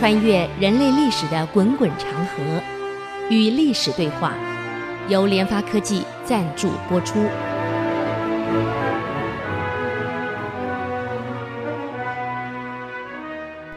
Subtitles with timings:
[0.00, 2.62] 穿越人类历史的滚滚长河，
[3.28, 4.34] 与历史对话，
[5.10, 7.28] 由联发科技赞助播出。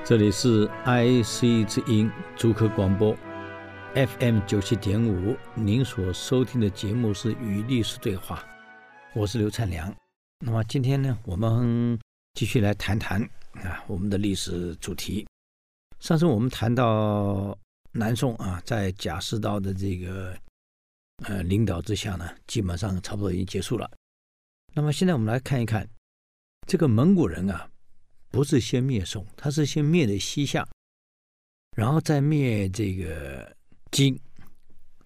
[0.05, 3.13] 这里是 IC 之音主客广播
[3.93, 8.37] FM 九七点五，您所收听的节目是《与历史对话》，
[9.13, 9.93] 我是刘灿良。
[10.39, 11.99] 那么今天呢，我们
[12.35, 13.21] 继续来谈谈
[13.55, 15.27] 啊，我们的历史主题。
[16.03, 17.57] 上次我们谈到
[17.93, 20.37] 南宋啊，在贾似道的这个
[21.23, 23.89] 呃领导之下呢，基本上差不多已经结束了。
[24.73, 25.89] 那么现在我们来看一看，
[26.67, 27.71] 这个蒙古人啊，
[28.27, 30.67] 不是先灭宋，他是先灭的西夏，
[31.77, 33.55] 然后再灭这个
[33.89, 34.19] 金，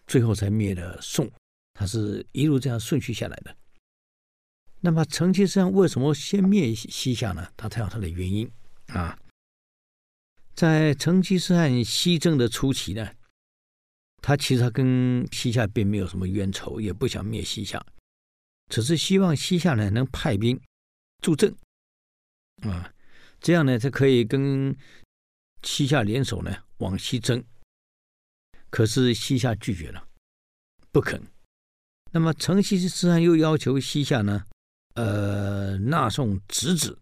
[0.07, 1.29] 最后才灭了宋，
[1.75, 3.55] 他是一路这样顺序下来的。
[4.79, 7.47] 那么成吉思汗为什么先灭西夏呢？
[7.55, 8.52] 他他有他的原因
[8.88, 9.16] 啊。
[10.57, 13.08] 在成吉思汗西征的初期呢，
[14.23, 17.80] 他其实他跟西夏并没有什么冤仇，也不想灭西夏，
[18.67, 20.59] 只是希望西夏呢能派兵
[21.22, 21.55] 助阵，
[22.63, 22.91] 啊，
[23.39, 24.75] 这样呢他可以跟
[25.61, 27.44] 西夏联手呢往西征。
[28.72, 30.08] 可是西夏拒绝了，
[30.91, 31.22] 不肯。
[32.11, 34.44] 那么成吉思汗又要求西夏呢，
[34.95, 37.00] 呃，纳送侄子，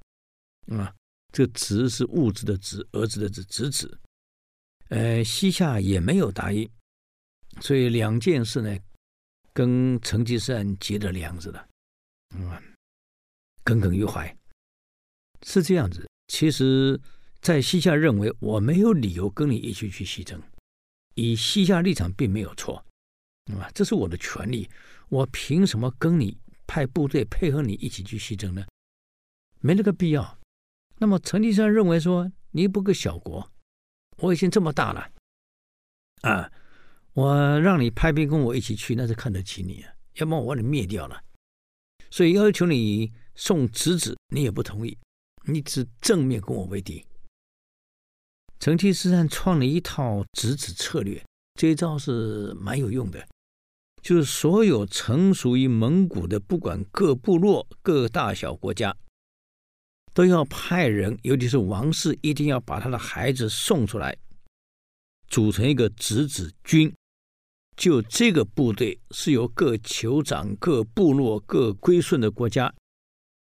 [0.67, 0.93] 啊。
[1.35, 3.99] 这个侄是物质的侄，儿子的子，侄子。
[4.87, 6.69] 呃，西夏也没有答应，
[7.59, 8.79] 所以两件事呢，
[9.51, 11.67] 跟成吉思汗结了梁子了，
[12.37, 12.49] 嗯，
[13.65, 14.33] 耿耿于怀。
[15.45, 16.09] 是这样子。
[16.29, 16.97] 其实，
[17.41, 20.41] 在西夏认为我没有理由跟你一起去西征，
[21.15, 22.77] 以西夏立场并没有错，
[23.59, 24.69] 啊，这是我的权利，
[25.09, 28.65] 我凭什么跟你派部队配合你一起去西征呢？
[29.59, 30.39] 没那个必要。
[31.05, 33.47] 那么成吉思汗认为说，你不个小国，
[34.17, 35.07] 我已经这么大了，
[36.21, 36.51] 啊，
[37.13, 41.21] 我让你派兵跟我一起去，那是看得起你啊，要不然我把你灭掉了。
[42.09, 44.97] 所以要求你送侄子，你也不同意，
[45.43, 47.05] 你只正面跟我为敌。
[48.59, 51.23] 成吉思汗创了一套侄子策略，
[51.53, 53.23] 这一招是蛮有用的，
[54.01, 58.97] 就是所有臣属于蒙古的，不管各部落、各大小国家。
[60.15, 64.15] 都要派人，尤其是王室，一定要把他的孩子送出来，
[65.27, 66.91] 组成一个侄子军。
[67.75, 72.73] 就这个部队是由各酋长、各部落、各归顺的国家，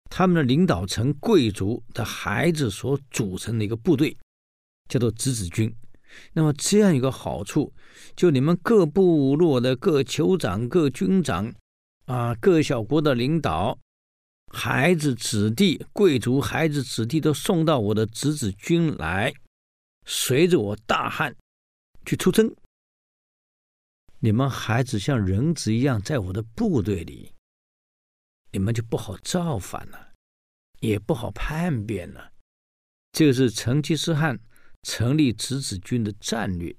[0.09, 4.17] 他们的领导层贵族的孩子所组成的一个部队，
[4.89, 5.73] 叫做侄子军。
[6.33, 7.73] 那么这样一个好处，
[8.17, 11.53] 就你们各部落的各酋长、各军长
[12.07, 13.79] 啊，各小国的领导。
[14.53, 19.33] 孩子、子弟、贵族、孩子、子弟都送到我的侄子军来，
[20.05, 21.35] 随着我大汉
[22.05, 22.55] 去出征。
[24.19, 27.33] 你们孩子像人质一样在我的部队里，
[28.51, 30.13] 你们就不好造反了，
[30.79, 32.31] 也不好叛变了。
[33.11, 34.39] 这个是成吉思汗
[34.83, 36.75] 成立侄子军的战略，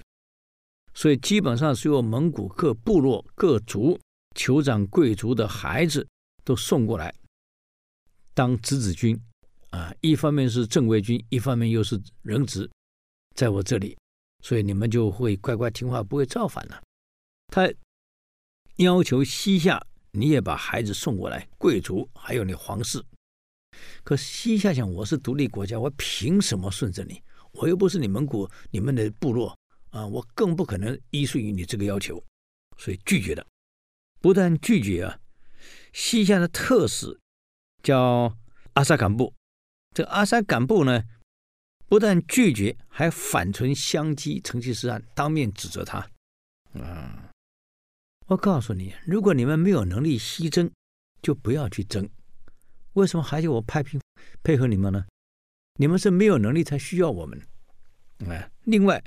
[0.95, 3.99] 所以基本上是由蒙古各部落、各族、
[4.35, 6.07] 酋长、贵族的孩子
[6.43, 7.15] 都送过来。
[8.37, 9.19] 当侄子军，
[9.71, 12.71] 啊，一方面是正规军，一方面又是人质，
[13.35, 13.97] 在我这里，
[14.45, 16.83] 所以你们就会乖乖听话，不会造反了。
[17.49, 17.73] 他
[18.77, 23.03] 要求西夏，你也把孩子送过来，贵族还有你皇室。
[24.05, 27.23] 可西夏想，我是独立国家，我凭什么顺着你？
[27.53, 29.59] 我又不是你蒙古你们的部落
[29.89, 32.23] 啊，我更不可能依顺于你这个要求，
[32.77, 33.47] 所以拒绝了。
[34.21, 35.19] 不但拒绝啊，
[35.95, 37.19] 西夏的特使。
[37.87, 38.37] 叫
[38.73, 39.33] 阿萨敢布，
[39.95, 41.05] 这阿萨敢布呢，
[41.87, 45.99] 不但拒绝，还反唇相讥成吉思汗，当面指责他。
[46.73, 47.31] 啊，
[48.27, 50.69] 我告诉你，如果你们没有能力西征，
[51.23, 52.09] 就不要去争。
[52.95, 54.01] 为什么还叫我派兵
[54.43, 55.07] 配合你们呢？
[55.79, 57.41] 你们是没有能力才需要我们。
[58.29, 59.01] 啊，另外，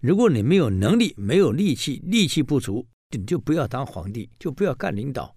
[0.00, 2.84] 如果你没有能力、没有力气、力气不足，
[3.16, 5.36] 你就不要当皇帝，就不要干领导。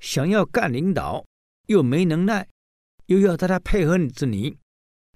[0.00, 1.24] 想要干领导。
[1.66, 2.48] 又没能耐，
[3.06, 4.56] 又要大家配合着你，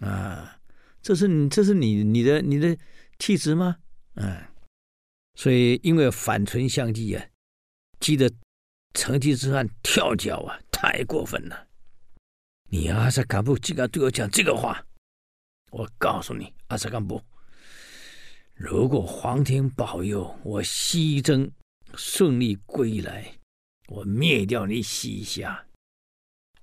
[0.01, 0.61] 啊，
[1.03, 2.77] 这是你这是你你的你的
[3.19, 3.79] 气质吗？
[4.15, 4.53] 啊，
[5.35, 7.27] 所以因为反唇相讥啊，
[7.99, 8.31] 激得
[8.93, 11.69] 成吉思汗跳脚啊，太过分了！
[12.71, 14.85] 你阿萨敢布竟敢对我讲这个话，
[15.71, 17.23] 我告诉你，阿萨干布，
[18.55, 21.51] 如果皇天保佑我西征
[21.95, 23.37] 顺利归来，
[23.89, 25.67] 我灭掉你西夏。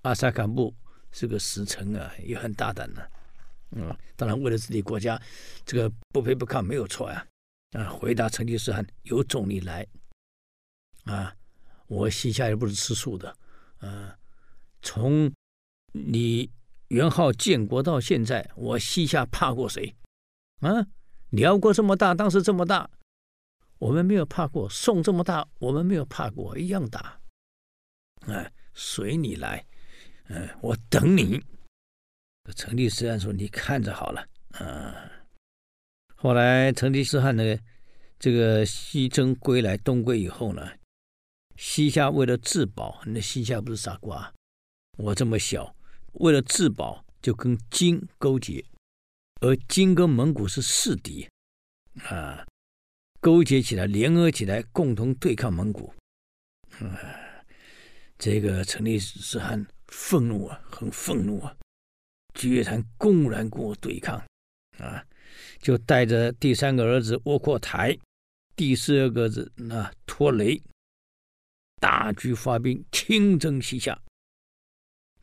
[0.01, 0.73] 阿萨敢布
[1.11, 3.01] 是个使臣啊，也很大胆呢、
[3.71, 5.21] 嗯，当然为了自己国家，
[5.65, 7.25] 这个不卑不亢没有错呀。
[7.71, 9.87] 啊，回答成吉思汗有种你来，
[11.05, 11.33] 啊，
[11.87, 13.33] 我西夏也不是吃素的，
[13.77, 14.17] 啊，
[14.81, 15.31] 从
[15.93, 16.51] 你
[16.89, 19.95] 元昊建国到现在，我西夏怕过谁？
[20.59, 20.85] 啊，
[21.29, 22.89] 辽国这么大，当时这么大，
[23.77, 27.21] 我们没有怕过；宋这么大，我们没有怕过，一样大。
[28.27, 29.65] 啊，随你来，
[30.33, 31.43] 嗯，我等你。
[32.55, 34.25] 成吉思汗说：“你看着好了。”
[34.57, 35.11] 啊。
[36.15, 37.57] 后来成吉思汗呢，
[38.17, 40.71] 这个西征归来，东归以后呢，
[41.57, 44.33] 西夏为了自保，那西夏不是傻瓜，
[44.97, 45.75] 我这么小，
[46.13, 48.63] 为了自保就跟金勾结，
[49.41, 51.27] 而金跟蒙古是世敌，
[52.03, 52.45] 啊，
[53.19, 55.93] 勾结起来，联合起来，共同对抗蒙古。
[56.79, 56.97] 啊，
[58.17, 61.55] 这个成吉思汗愤怒啊，很愤怒啊，
[62.33, 64.17] 居然公然跟我对抗，
[64.79, 65.05] 啊。
[65.61, 67.97] 就带着第三个儿子窝阔台，
[68.55, 70.61] 第四个儿子那拖雷，
[71.79, 73.97] 大举发兵，亲征西夏，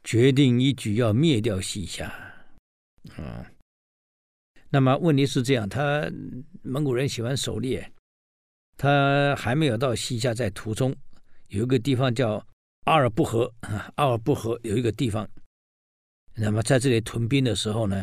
[0.05, 2.07] 决定一举要灭掉西夏。
[3.17, 3.51] 啊，
[4.71, 6.11] 那么问题是这样，他
[6.63, 7.93] 蒙古人喜欢狩猎，
[8.77, 10.97] 他还没有到西夏，在途中
[11.49, 12.45] 有一个地方叫
[12.89, 13.53] 阿尔布河，
[13.97, 15.29] 阿尔布河有一个地方，
[16.35, 18.03] 那么在这里屯兵的时候呢，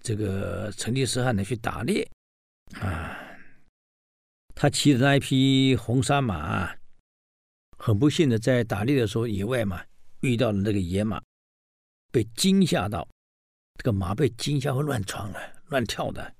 [0.00, 2.10] 这个成吉思汗呢去打猎
[2.80, 3.14] 啊，
[4.54, 6.74] 他骑的那一匹红沙马，
[7.76, 9.84] 很不幸的在打猎的时候野外嘛
[10.20, 11.22] 遇到了那个野马，
[12.10, 13.06] 被惊吓到，
[13.76, 16.34] 这个马被惊吓会乱闯啊、乱跳的。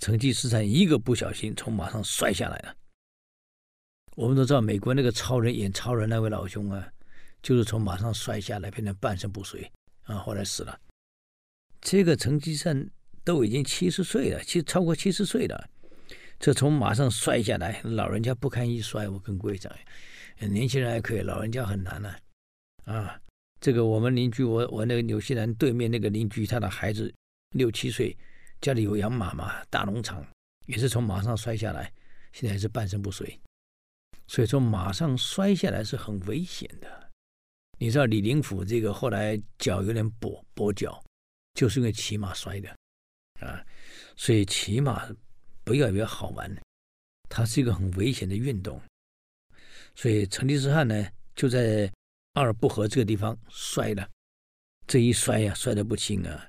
[0.00, 2.74] 成吉思汗一个不小心从马上摔下来了。
[4.16, 6.92] 我们都知道美国那个超人演超人那位老兄啊，
[7.42, 9.70] 就是从马上摔下来变成半身不遂
[10.04, 10.78] 啊，后来死了。
[11.80, 12.90] 这个成吉思汗
[13.24, 15.68] 都已经七十岁了，其实超过七十岁了，
[16.38, 19.08] 这从马上摔下来，老人家不堪一摔。
[19.08, 19.72] 我跟各位讲，
[20.38, 22.14] 年轻人还可以，老人家很难呢、
[22.84, 22.94] 啊。
[22.94, 23.20] 啊，
[23.60, 27.12] 这个我们邻居，我我那个纽西兰对面那个邻居，他的孩子
[27.56, 28.16] 六七岁，
[28.60, 30.24] 家里有养马嘛，大农场
[30.66, 31.92] 也是从马上摔下来，
[32.32, 33.40] 现在还是半身不遂。
[34.28, 37.01] 所以说，马上摔下来是很危险的。
[37.82, 41.02] 你知道李林甫这个后来脚有点跛跛脚。
[41.54, 42.70] 就是因为骑马摔的，
[43.40, 43.60] 啊，
[44.16, 45.10] 所以骑马
[45.64, 46.56] 不要以为好玩，
[47.28, 48.80] 它是一个很危险的运动。
[49.96, 51.92] 所以成吉思汗呢，就在
[52.34, 54.08] 阿尔布河这个地方摔了，
[54.86, 56.48] 这一摔呀，摔得不轻啊，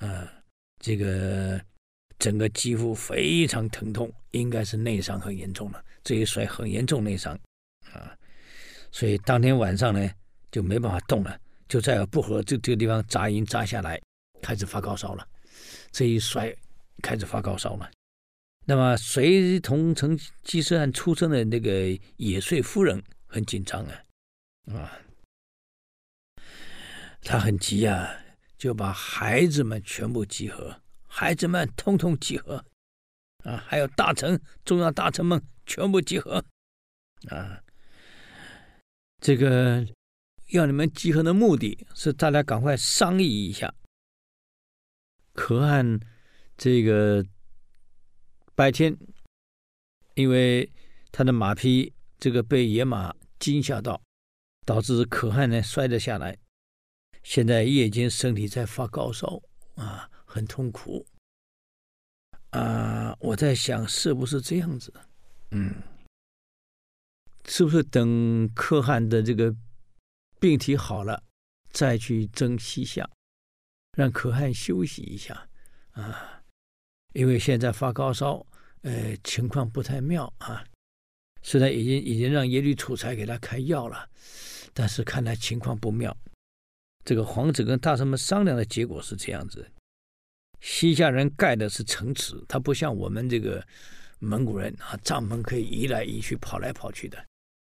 [0.00, 0.42] 啊，
[0.80, 1.64] 这个
[2.18, 5.82] 整个肌肤非常疼痛，应该是内伤很严重了。
[6.02, 7.38] 这一摔很严重内伤
[7.92, 8.18] 啊，
[8.90, 10.10] 所以当天晚上呢，
[10.50, 11.38] 就没办法动了，
[11.68, 14.00] 就在阿尔布河这这个地方扎营扎下来。
[14.42, 15.28] 开始发高烧了，
[15.92, 16.50] 这一摔
[17.02, 17.90] 开始发高烧了。
[18.64, 21.70] 那么随同成吉思汗出生的那个
[22.16, 24.02] 也遂夫人很紧张啊，
[24.72, 24.98] 啊，
[27.20, 28.10] 他很急啊，
[28.56, 32.64] 就把孩子们全部集合，孩子们通通集合，
[33.44, 36.42] 啊，还有大臣、重要大臣们全部集合，
[37.28, 37.62] 啊，
[39.20, 39.86] 这个
[40.50, 43.72] 要你们集合的目的是大家赶快商议一下。
[45.32, 46.00] 可汗
[46.56, 47.24] 这个
[48.54, 48.96] 白天，
[50.14, 50.70] 因为
[51.12, 54.00] 他的马匹这个被野马惊吓到，
[54.66, 56.36] 导致可汗呢摔了下来。
[57.22, 59.40] 现在夜间身体在发高烧
[59.76, 61.06] 啊，很痛苦
[62.50, 63.16] 啊。
[63.20, 64.92] 我在想是不是这样子？
[65.52, 65.74] 嗯，
[67.46, 69.54] 是不是等可汗的这个
[70.40, 71.22] 病体好了，
[71.70, 73.08] 再去征西夏？
[73.96, 75.48] 让可汗休息一下
[75.92, 76.42] 啊，
[77.12, 78.46] 因为现在发高烧，
[78.82, 80.64] 呃，情况不太妙啊。
[81.42, 84.08] 虽然已经已经让耶律楚材给他开药了，
[84.72, 86.16] 但是看来情况不妙。
[87.04, 89.70] 这个皇子跟大臣们商量的结果是这样子：
[90.60, 93.66] 西夏人盖的是城池，他不像我们这个
[94.18, 97.26] 蒙古人啊，帐篷可以移来移去、跑来跑去的，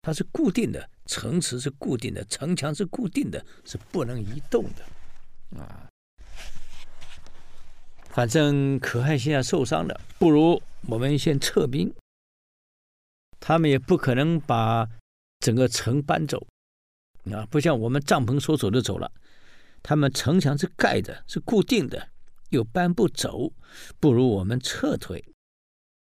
[0.03, 5.89] 它是固定的，城池是固定的，城墙是固定的，是不能移动的啊。
[8.10, 11.91] 反正可汗现在受伤了，不如我们先撤兵。
[13.39, 14.88] 他们也不可能把
[15.39, 16.45] 整个城搬走，
[17.31, 19.10] 啊，不像我们帐篷说走就走了。
[19.81, 22.10] 他们城墙是盖的，是固定的，
[22.50, 23.53] 又搬不走，
[24.01, 25.24] 不如我们撤退。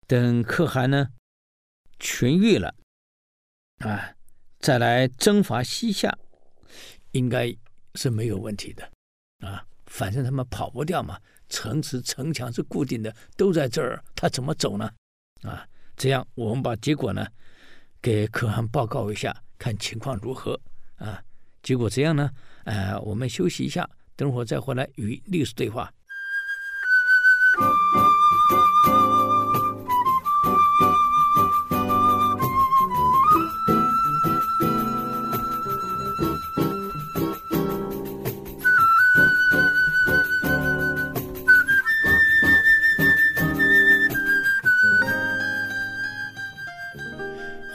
[0.08, 1.10] 等可汗呢
[2.00, 2.76] 痊愈了，
[3.84, 4.16] 啊，
[4.60, 6.18] 再来征伐西夏，
[7.12, 7.54] 应该
[7.96, 8.90] 是没有问题的，
[9.40, 9.66] 啊。
[9.86, 14.90] 反正他们跑不掉嘛，城池城墙是固定的，都在这儿，他怎么走呢？
[15.44, 17.28] 啊，这样我们把结果呢
[18.02, 20.60] 给可汗报告一下，看情况如何
[20.96, 21.22] 啊？
[21.62, 22.32] 结果这样呢？
[22.64, 25.94] 呃，我们休息一下，等会儿再回来与历史对话。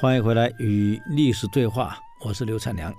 [0.08, 2.90] 欢迎回来与历史对话，我是刘灿良。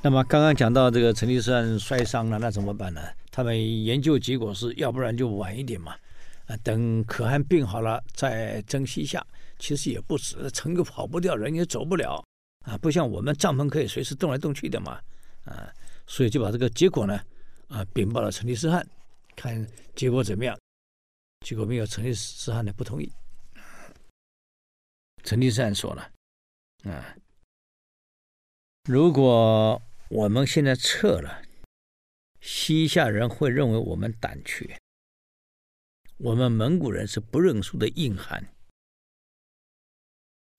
[0.00, 3.02] 那么刚刚讲到这个成吉思汗摔伤了，那怎么办呢？
[3.30, 5.94] 他们研究结果是要不然就晚一点嘛，
[6.46, 9.22] 啊，等可汗病好了再征西夏。
[9.58, 12.24] 其实也不止，城又跑不掉，人也走不了
[12.64, 14.98] 啊，不像我们帐篷可以随时动来动去的嘛，
[15.44, 15.70] 啊，
[16.06, 17.20] 所以就把这个结果呢，
[17.68, 18.82] 啊，禀报了成吉思汗，
[19.36, 20.56] 看结果怎么样。
[21.44, 23.12] 结果没有，成吉思汗呢不同意。
[25.26, 26.12] 成吉思汗说了
[26.88, 27.16] ：“啊，
[28.84, 31.42] 如果我们现在撤了，
[32.40, 34.78] 西夏人会认为我们胆怯。
[36.18, 38.54] 我们蒙古人是不认输的硬汉。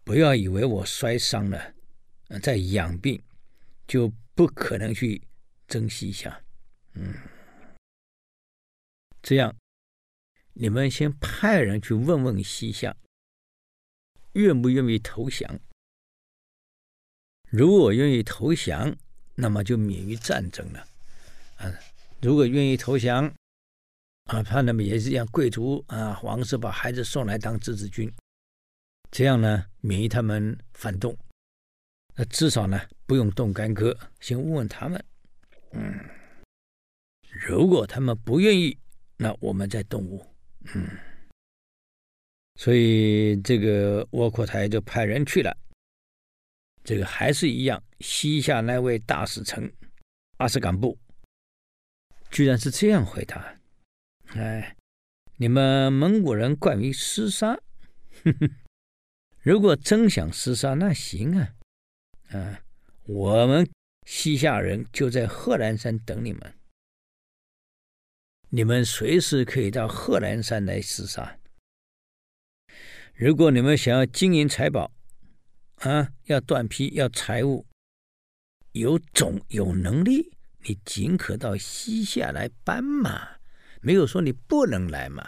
[0.04, 1.74] 不要以为我摔伤了，
[2.44, 3.24] 在养病，
[3.88, 5.26] 就不可能去
[5.66, 6.44] 征西夏。
[6.94, 7.16] 嗯，
[9.22, 9.56] 这样，
[10.54, 12.94] 你们先派人去问问西夏。”
[14.38, 15.60] 愿不愿意投降？
[17.50, 18.96] 如果愿意投降，
[19.36, 20.86] 那么就免于战争了。
[21.58, 21.74] 啊，
[22.22, 23.34] 如果愿意投降，
[24.25, 28.12] 啊，他那么也是让，贵族啊，皇室把孩子送来当自治军，
[29.10, 31.17] 这样呢，免于他们反动。
[32.15, 35.03] 那至少呢，不用动干戈，先问问他们。
[35.72, 36.00] 嗯，
[37.32, 38.77] 如果他们不愿意，
[39.15, 40.25] 那我们再动武。
[40.75, 40.89] 嗯。
[42.58, 45.56] 所以这个窝阔台就派人去了，
[46.84, 49.72] 这个还是一样，西夏那位大使臣
[50.38, 50.98] 阿斯敢布，
[52.32, 53.56] 居然是这样回答
[54.34, 54.76] ：“哎，
[55.36, 57.54] 你们蒙古人惯于厮杀，
[58.24, 58.50] 哼哼，
[59.44, 61.54] 如果真想厮杀，那行啊，
[62.30, 62.60] 啊，
[63.04, 63.70] 我们
[64.08, 66.54] 西夏人就在贺兰山等你们，
[68.50, 71.37] 你们随时可以到贺兰山来厮杀。”
[73.20, 74.92] 如果你们想要金银财宝，
[75.78, 77.66] 啊，要断批，要财物，
[78.74, 83.28] 有种有能力，你尽可到西夏来搬嘛。
[83.82, 85.28] 没有说你不能来嘛，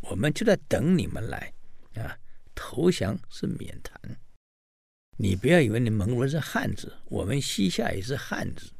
[0.00, 1.52] 我们就在等你们来
[1.96, 2.16] 啊。
[2.54, 4.00] 投降是免谈。
[5.18, 8.72] 你不要以为你蒙古人是汉子，我们西夏也是汉子，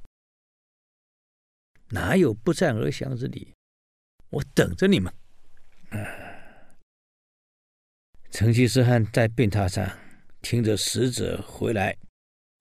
[1.90, 3.52] 哪有不战而降之理？
[4.30, 5.12] 我等着你们，
[5.90, 6.27] 啊。
[8.30, 9.98] 成吉思汗在病榻上
[10.42, 11.96] 听着使者回来，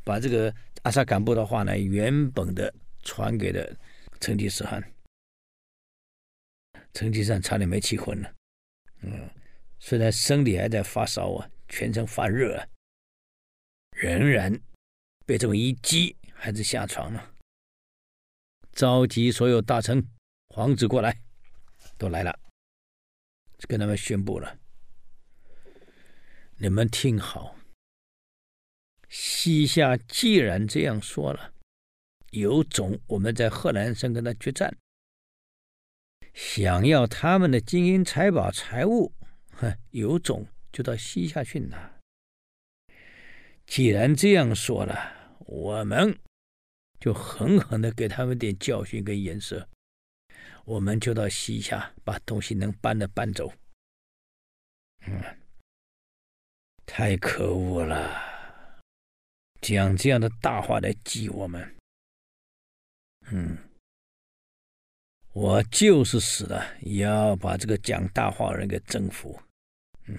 [0.03, 3.77] 把这个阿萨敢布的话呢原本的传给了
[4.19, 4.81] 成吉思汗。
[6.93, 8.33] 成吉思汗差点没气昏了。
[9.01, 9.29] 嗯，
[9.79, 12.67] 虽然身体还在发烧啊，全身发热啊，
[13.91, 14.59] 仍然
[15.25, 17.33] 被这么一激，还是下床了。
[18.71, 20.03] 召集所有大臣、
[20.50, 21.21] 皇子过来，
[21.97, 22.39] 都来了，
[23.67, 24.57] 跟他们宣布了。
[26.59, 27.55] 你们听好，
[29.09, 31.53] 西夏既然这样说了，
[32.31, 34.75] 有种我们在贺兰山跟他决战，
[36.33, 39.13] 想要他们的金银财宝财物，
[39.51, 41.99] 哼，有种就到西夏去拿。
[43.67, 46.17] 既然这样说了，我们
[46.99, 49.69] 就狠狠的给他们点教训跟颜色，
[50.65, 53.53] 我们就到西夏把东西能搬的搬走，
[55.05, 55.21] 嗯。
[56.88, 58.25] 太可恶了！
[59.62, 61.75] 讲这样的大话来激我们，
[63.32, 63.58] 嗯，
[65.34, 69.39] 我就是死了也要把这个讲大话人给征服。
[70.06, 70.17] 嗯，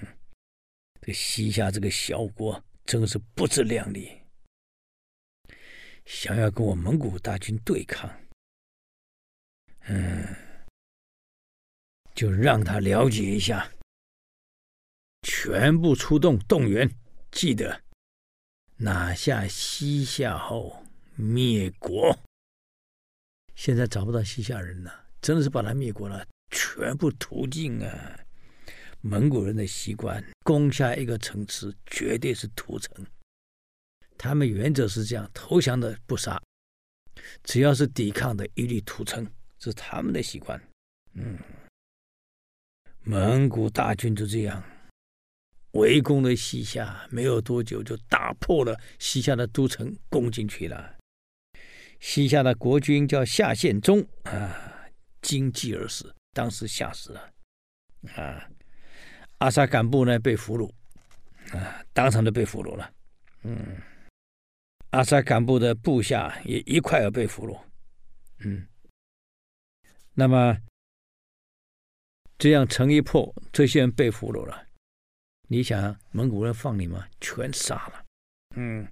[1.01, 4.21] 这西夏这个小国真是不自量力，
[6.05, 8.09] 想要跟我蒙古大军对抗，
[9.87, 10.23] 嗯，
[12.13, 13.69] 就让他了解一下。
[15.21, 16.89] 全部出动动员，
[17.31, 17.81] 记得
[18.77, 20.85] 拿下西夏后
[21.15, 22.17] 灭国。
[23.55, 28.19] 现在找不到西夏人了，真的是把他灭国了，全部屠尽啊！
[29.01, 33.05] 蒙古人的习惯，攻下一个城池，绝对是屠城。
[34.17, 36.41] 他们原则是这样：投降的不杀，
[37.43, 39.25] 只要是抵抗的，一律屠城。
[39.57, 40.61] 这是他们的习惯。
[41.13, 41.37] 嗯，
[43.03, 44.63] 蒙古大军就这样
[45.71, 50.97] 围攻了西夏，没有多久就打破了西夏的都城，攻进去了。
[51.99, 54.85] 西夏的国君叫夏献忠啊，
[55.21, 57.31] 惊悸而死，当时吓死了
[58.15, 58.49] 啊。
[59.39, 60.69] 阿萨敢布呢被俘虏
[61.57, 62.91] 啊，当场就被俘虏了。
[63.43, 63.77] 嗯，
[64.89, 67.59] 阿萨敢布的部下也一块儿被俘虏。
[68.39, 68.65] 嗯，
[70.13, 70.57] 那么
[72.37, 74.67] 这样城一破，这些人被俘虏了，
[75.51, 77.07] 你想蒙古人放你吗？
[77.19, 78.05] 全杀了。
[78.55, 78.87] 嗯，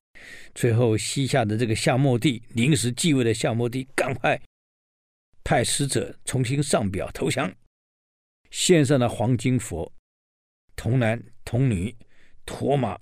[0.56, 4.40] 最后西夏的这个夏末帝临时继位的夏末帝，赶快
[5.44, 7.54] 派使者重新上表投降，
[8.50, 9.92] 献上了黄金佛、
[10.76, 11.96] 童男童女、
[12.44, 13.00] 驮马、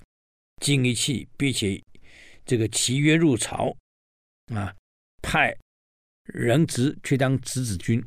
[0.61, 1.81] 金银器，并且
[2.45, 3.73] 这个契约入朝，
[4.53, 4.75] 啊，
[5.21, 5.55] 派
[6.25, 8.03] 人质去当质子军，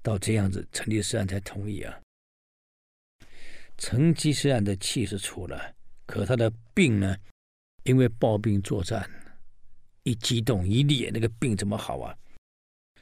[0.00, 2.00] 到这样子，成吉思汗才同意啊。
[3.78, 7.16] 成吉思汗的气是出了，可他的病呢？
[7.84, 9.08] 因为抱病作战，
[10.02, 12.14] 一激动一烈，那个病怎么好啊？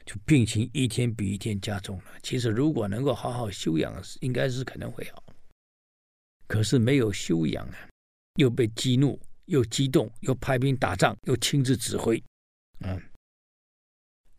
[0.05, 2.05] 就病情一天比一天加重了。
[2.23, 5.21] 其实如果能够好好休养，应该是可能会好。
[6.47, 7.89] 可是没有休养啊，
[8.35, 12.23] 又被激怒，又激动，又派兵打仗，又亲自指挥，
[12.79, 13.01] 嗯，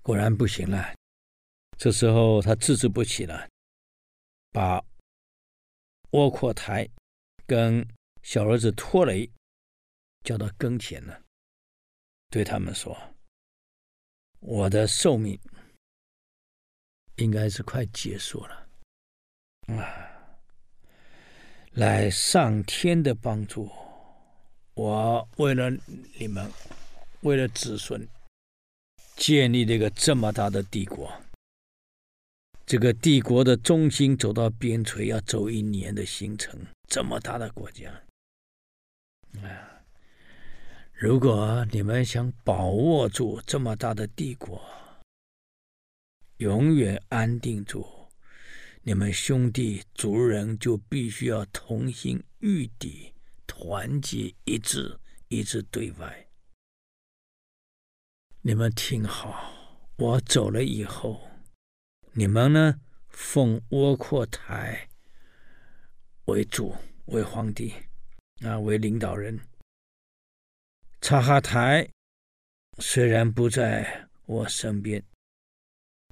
[0.01, 0.95] 果然不行了。
[1.77, 3.47] 这时候他自制不起了，
[4.51, 4.83] 把
[6.11, 6.89] 窝阔台
[7.47, 7.87] 跟
[8.23, 9.31] 小儿子拖雷。
[10.25, 11.23] 叫到跟前了，
[12.29, 12.95] 对他们说
[14.41, 15.39] ：“我的寿命
[17.17, 18.69] 应该是快结束了
[19.69, 19.87] 啊！
[21.71, 23.71] 来上天的帮助，
[24.75, 25.71] 我为了
[26.19, 26.51] 你们，
[27.21, 28.07] 为了子孙，
[29.17, 31.11] 建立了一个这么大的帝国。
[32.69, 37.91] 这个帝国的中心走到边陲要走一年的行程，这么大的国家
[39.41, 39.81] 啊！”
[40.93, 44.63] 如果你们想把握住这么大的帝国，
[46.37, 47.87] 永远安定住，
[48.83, 53.15] 你们兄弟族人就必须要同心御敌，
[53.47, 56.29] 团结一致，一致对外。
[58.43, 59.55] 你们听好，
[59.97, 61.28] 我走了以后，
[62.19, 64.89] 你们呢，奉窝阔台
[66.25, 67.73] 为主，为皇帝，
[68.41, 69.39] 啊，为领导人。
[71.01, 71.89] 察哈台
[72.79, 75.01] 虽然不在我身边，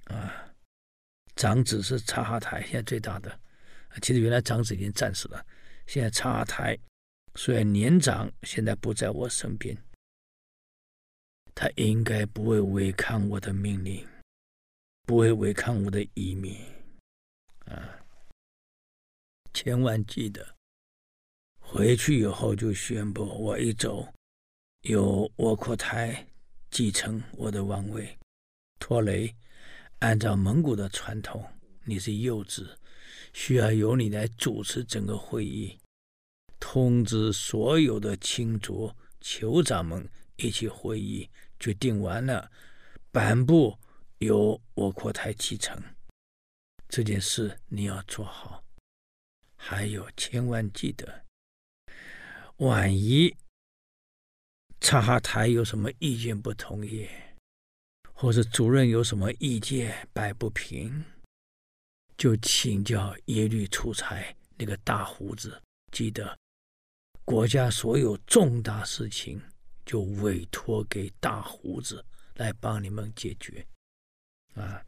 [0.05, 0.55] 啊，
[1.35, 3.41] 长子是察哈台，现在最大的。
[4.01, 5.45] 其实原来长子已经战死了，
[5.89, 6.79] 现在察哈台
[7.35, 9.77] 虽然年长，现在不在我身边。
[11.53, 14.07] 他应该不会违抗我的命令，
[15.07, 16.57] 不会违抗我的遗命，
[17.67, 18.05] 啊，
[19.55, 20.45] 千万记得，
[21.61, 24.13] 回去以后就宣布我一走。
[24.83, 26.27] 由窝阔台
[26.71, 28.19] 继承我的王位，
[28.81, 29.33] 拖雷，
[30.01, 31.45] 按照蒙古的传统，
[31.85, 32.77] 你是幼子，
[33.33, 35.79] 需要由你来主持整个会议，
[36.59, 41.29] 通知所有的亲族酋长们一起会议，
[41.61, 42.51] 决定完了，
[43.13, 43.79] 颁布
[44.19, 45.77] 由我阔台继承
[46.89, 48.65] 这件事，你要做好。
[49.57, 51.25] 还有，千万记得，
[52.59, 53.37] 万一。
[54.81, 57.09] 察哈台有什么意见不同意，
[58.13, 61.05] 或者主任有什么意见摆不平，
[62.17, 65.61] 就请教耶律出差那个大胡子。
[65.91, 66.39] 记得，
[67.25, 69.43] 国家所有重大事情
[69.85, 73.67] 就委托给大胡子来帮你们解决。
[74.57, 74.85] 啊，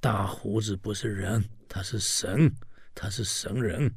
[0.00, 2.50] 大胡子不是人，他是神，
[2.94, 3.94] 他是神人，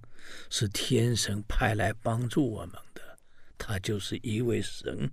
[0.49, 3.01] 是天神派来帮助我们的，
[3.57, 5.09] 他就是一位神。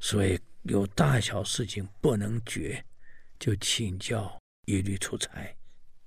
[0.00, 2.84] 所以有大小事情不能决，
[3.38, 5.56] 就请教一律出差，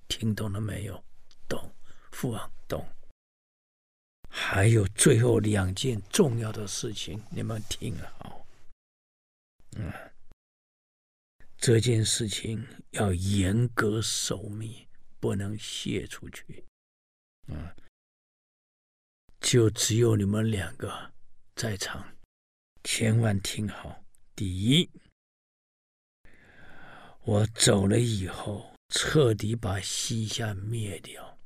[0.08, 1.04] 听懂了没有？
[1.48, 1.72] 懂，
[2.12, 2.88] 父王懂。
[4.30, 8.48] 还有最后两件重要的事情，你们听好。
[9.76, 9.92] 嗯，
[11.62, 14.88] 这件事情要严格守密，
[15.20, 16.66] 不能泄出去。
[17.50, 17.70] 嗯，
[19.40, 21.14] 就只有你们两个
[21.56, 22.18] 在场。
[22.84, 24.04] 千万听好！
[24.36, 24.90] 第一，
[27.26, 31.38] 我走了以后，彻底把西夏灭掉。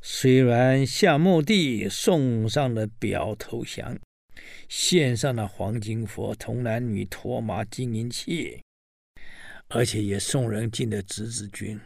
[0.00, 4.00] 虽然夏末帝送上了表投降，
[4.68, 8.62] 献上了黄金佛、童男女、驮马、金银器，
[9.68, 11.80] 而且也送人进了侄子军。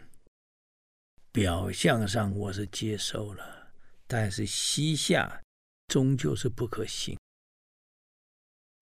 [1.31, 3.73] 表象上我是接受了，
[4.07, 5.43] 但是膝下
[5.87, 7.17] 终究是不可信。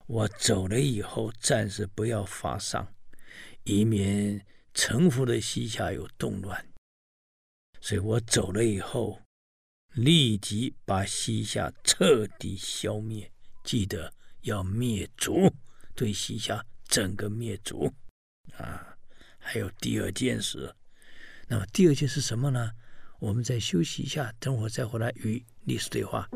[0.06, 2.94] 我走了以后，暂时不要发丧，
[3.64, 6.66] 以免臣服的膝下有动乱。
[7.80, 9.20] 所以我走了以后，
[9.94, 13.30] 立即把膝下彻底消灭。
[13.66, 14.10] 记得
[14.42, 15.52] 要灭族，
[15.96, 17.92] 对西夏整个灭族
[18.56, 18.96] 啊！
[19.38, 20.72] 还有第二件事，
[21.48, 22.70] 那么第二件是什么呢？
[23.18, 26.28] 我们再休息一下，等会儿再回来与历史对话。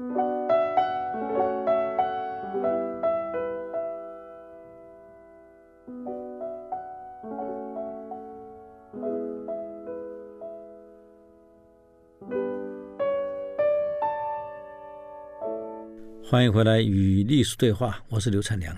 [16.31, 18.73] 欢迎回来与历史对话，我是刘灿良。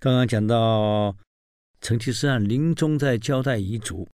[0.00, 1.16] 刚刚讲到
[1.80, 4.08] 成吉思汗临终在交代遗嘱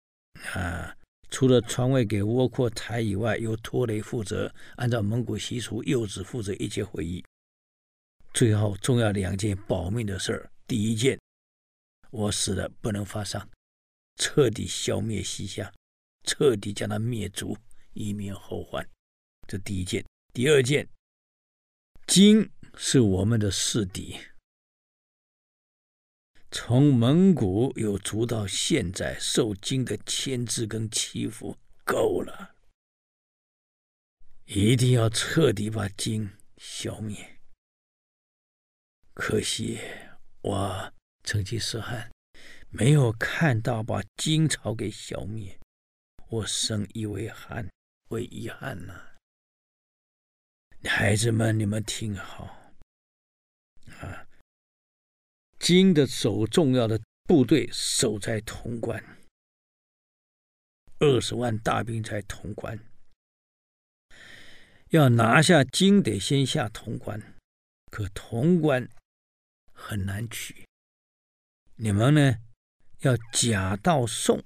[0.52, 0.94] 啊，
[1.30, 7.24] 除了传位给窝阔台以外，由托雷负责，按照蒙古习俗，幼子负责一切会议。
[8.34, 11.18] 最后重要两件保命的事儿，第一件，
[12.10, 13.48] 我死了不能发丧，
[14.16, 15.72] 彻底消灭西夏，
[16.24, 17.56] 彻底将他灭族，
[17.94, 18.86] 以免后患。
[19.48, 20.86] 这第一件，第二件。
[22.06, 24.16] 金是我们的世敌，
[26.50, 32.54] 从蒙古有族到现在，受金的牵制跟欺负够了，
[34.44, 37.40] 一定要彻底把金消灭。
[39.12, 39.80] 可惜
[40.42, 40.92] 我
[41.24, 42.12] 成吉思汗
[42.68, 45.58] 没有看到把金朝给消灭，
[46.28, 47.68] 我深以为憾，
[48.08, 49.05] 为遗憾呐、
[50.86, 52.72] 孩子们，你们听好
[54.00, 54.26] 啊！
[55.58, 59.02] 金的守重要的部队守在潼关，
[60.98, 62.78] 二十万大兵在潼关。
[64.90, 67.20] 要拿下金，得先下潼关，
[67.90, 68.88] 可潼关
[69.72, 70.64] 很难取。
[71.74, 72.38] 你们呢，
[73.00, 74.42] 要假到宋，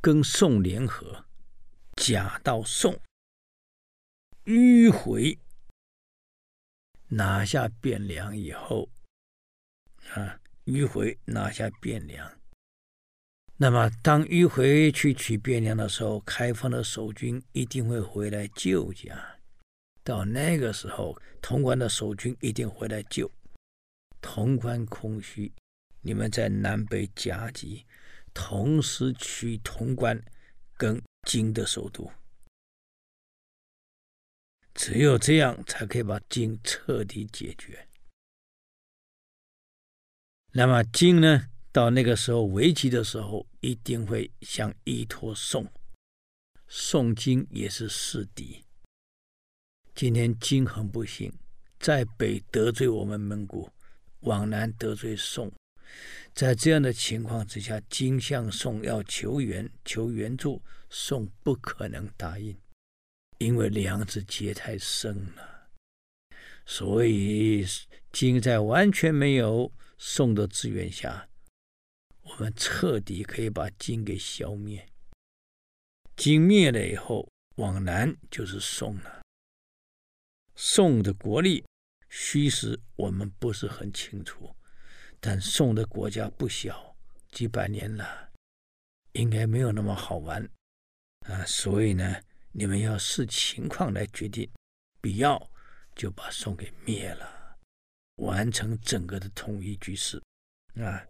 [0.00, 1.26] 跟宋联合，
[1.96, 2.98] 假到宋。
[4.48, 5.38] 迂回
[7.08, 8.88] 拿下汴梁以后，
[10.14, 12.40] 啊，迂回拿下汴梁。
[13.58, 19.36] 那么，当迂回去取汴梁的时候，开封的守军一定会回来救家。
[20.02, 23.30] 到那个时候，潼关的守军一定回来救。
[24.22, 25.52] 潼关空虚，
[26.00, 27.84] 你们在南北夹击，
[28.32, 30.18] 同时取潼关
[30.78, 32.10] 跟金的首都。
[34.78, 37.88] 只有这样才可以把金彻底解决。
[40.52, 41.48] 那么金呢？
[41.72, 45.66] 到那个时候危急的时候，一定会想依托宋。
[46.68, 48.64] 宋金也是世敌。
[49.96, 51.32] 今天金很不幸，
[51.80, 53.68] 在北得罪我们蒙古，
[54.20, 55.52] 往南得罪宋。
[56.32, 62.56] 在这样的情况之下，金向宋要求援、求援助，宋不可能答应。
[63.38, 65.70] 因为梁子结太深了，
[66.66, 67.64] 所以
[68.10, 71.28] 金在完全没有宋的支援下，
[72.22, 74.84] 我们彻底可以把金给消灭。
[76.16, 79.22] 金灭了以后，往南就是宋了。
[80.56, 81.64] 宋的国力
[82.08, 84.52] 虚实我们不是很清楚，
[85.20, 86.96] 但宋的国家不小，
[87.30, 88.32] 几百年了，
[89.12, 90.44] 应该没有那么好玩
[91.20, 91.44] 啊。
[91.46, 92.20] 所以呢。
[92.52, 94.50] 你们要视情况来决定，
[95.00, 95.50] 必要
[95.94, 97.56] 就把宋给灭了，
[98.16, 100.20] 完成整个的统一局势。
[100.76, 101.06] 啊，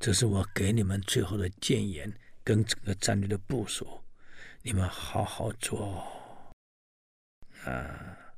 [0.00, 4.02] 这是我给你们最后的建言跟整个战略的部署，
[4.62, 6.04] 你们好好做。
[7.64, 8.34] 啊，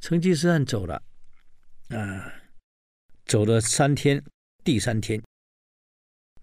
[0.00, 1.02] 成吉思汗走了，
[1.88, 2.32] 啊，
[3.24, 4.22] 走了三天，
[4.64, 5.22] 第三天，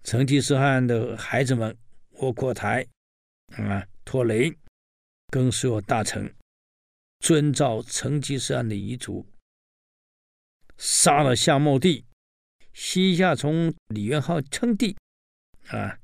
[0.04, 1.76] 成吉思汗的孩子们
[2.12, 2.86] 窝阔台，
[3.56, 3.86] 啊。
[4.04, 4.56] 托雷
[5.28, 6.34] 跟所有大臣
[7.20, 9.26] 遵照成吉思汗的遗嘱，
[10.76, 12.04] 杀了夏末帝，
[12.72, 14.96] 西夏从李元昊称帝，
[15.68, 15.98] 啊，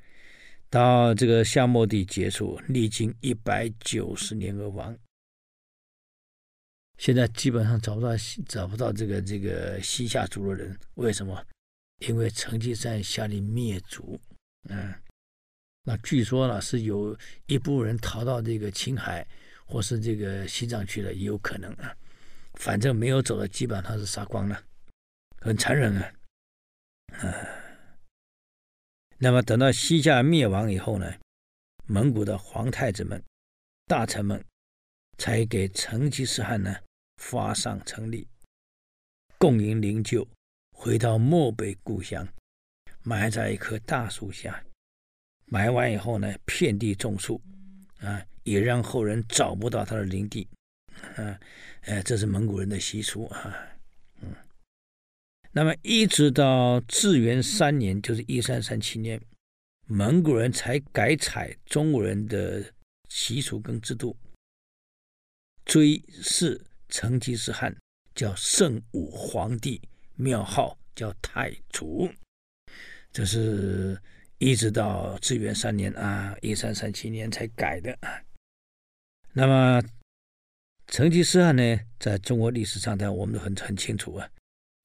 [0.69, 4.97] 到这个夏末帝结束，历经一百九十年而亡。
[6.99, 8.11] 现在基本上找不到
[8.47, 11.45] 找不到这个这个西夏族的人，为什么？
[12.01, 14.21] 因为成吉思汗下令灭族，
[14.69, 14.95] 嗯。
[15.89, 19.25] 那据说呢，是有一部分人逃到这个青海
[19.65, 21.97] 或是这个西藏去了，也有可能啊。
[22.55, 24.65] 反正没有走的，基本上是杀光了，
[25.39, 26.13] 很残忍啊。
[27.19, 27.33] 啊，
[29.19, 31.15] 那么等到西夏灭亡以后呢，
[31.85, 33.23] 蒙古的皇太子们、
[33.87, 34.45] 大臣们
[35.19, 36.75] 才给成吉思汗呢
[37.23, 38.27] 发丧成礼，
[39.39, 40.27] 共迎灵柩
[40.73, 42.27] 回到漠北故乡，
[43.05, 44.66] 埋在一棵大树下。
[45.49, 47.41] 埋完以后呢，遍地种树，
[48.01, 50.47] 啊，也让后人找不到他的灵地，
[51.15, 51.39] 啊，
[51.83, 53.57] 呃，这是蒙古人的习俗啊，
[54.21, 54.35] 嗯。
[55.53, 59.21] 那么一直到至元三年，就是一三三七年，
[59.87, 62.65] 蒙古人才改采中国人的
[63.09, 64.17] 习俗跟制度，
[65.65, 67.75] 追谥成吉思汗
[68.17, 69.81] 叫圣武皇帝，
[70.17, 72.11] 庙号叫太祖，
[73.13, 73.97] 这是。
[74.39, 78.21] 一直到至元三年啊，一三三七年才改的啊。
[79.33, 79.83] 那么，
[80.87, 84.29] 成吉思汗呢，在中国历史上，但我们都很很清楚啊，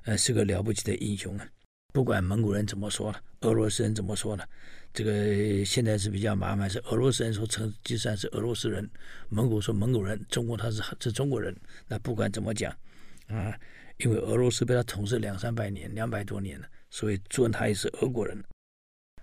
[0.03, 1.47] 呃，是个了不起的英雄啊。
[1.93, 4.47] 不管蒙古人怎么说了，俄罗斯人怎么说了，
[4.93, 8.89] 这个现在是比较麻烦，是俄罗斯人说成吉思汗是俄罗斯人，
[9.27, 11.53] 蒙古说蒙古人，中国他是是中国人。
[11.87, 12.71] 那不管怎么讲
[13.27, 13.53] 啊，
[13.97, 18.41] 因为俄罗斯被他统治两三百年，两百多年了，所以尊他也是俄国人。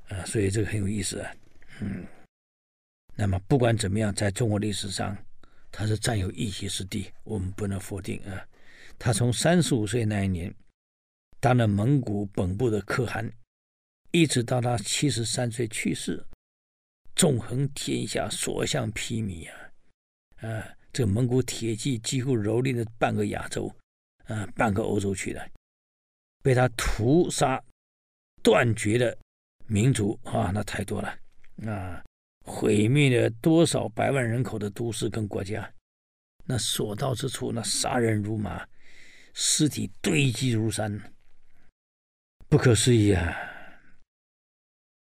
[0.09, 1.35] 啊，所以这个很有意思啊，
[1.81, 2.07] 嗯，
[3.15, 5.17] 那么不管怎么样，在中国历史上，
[5.71, 8.47] 他是占有一席之地，我们不能否定啊。
[8.99, 10.53] 他从三十五岁那一年
[11.41, 13.31] 当了蒙古本部的可汗，
[14.11, 16.25] 一直到他七十三岁去世，
[17.15, 20.49] 纵横天下，所向披靡啊！
[20.49, 23.71] 啊，这个蒙古铁骑几乎蹂躏了半个亚洲，
[24.25, 25.47] 啊，半个欧洲去了，
[26.43, 27.63] 被他屠杀
[28.43, 29.17] 断绝了。
[29.69, 31.15] 民族啊，那太多了
[31.71, 32.03] 啊！
[32.45, 35.71] 毁灭了多少百万人口的都市跟国家，
[36.47, 38.67] 那所到之处，那杀人如麻，
[39.35, 40.99] 尸体堆积如山，
[42.49, 43.37] 不可思议啊！